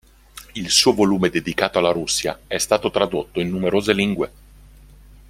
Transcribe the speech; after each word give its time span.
Il 0.55 0.71
suo 0.71 0.93
volume 0.95 1.29
dedicato 1.29 1.77
alla 1.77 1.91
Russia 1.91 2.39
è 2.47 2.57
stato 2.57 2.89
tradotto 2.89 3.39
in 3.39 3.49
numerose 3.49 3.93
lingue. 3.93 4.31